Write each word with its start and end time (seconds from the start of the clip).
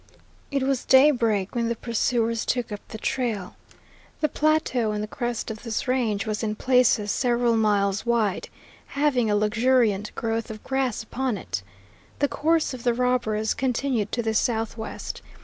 It 0.49 0.63
was 0.63 0.83
daybreak 0.83 1.53
when 1.53 1.69
the 1.69 1.75
pursuers 1.75 2.43
took 2.43 2.71
up 2.71 2.79
the 2.87 2.97
trail. 2.97 3.55
The 4.21 4.29
plateau 4.29 4.93
on 4.93 5.01
the 5.01 5.07
crest 5.07 5.51
of 5.51 5.61
this 5.61 5.87
range 5.87 6.25
was 6.25 6.41
in 6.41 6.55
places 6.55 7.11
several 7.11 7.55
miles 7.55 8.03
wide, 8.03 8.49
having 8.97 9.29
a 9.29 9.35
luxuriant 9.35 10.11
growth 10.15 10.49
of 10.49 10.63
grass 10.63 11.03
upon 11.03 11.37
it. 11.37 11.61
The 12.17 12.27
course 12.27 12.73
of 12.73 12.81
the 12.83 12.95
robbers 12.95 13.53
continued 13.53 14.11
to 14.13 14.23
the 14.23 14.33
southwest. 14.33 15.21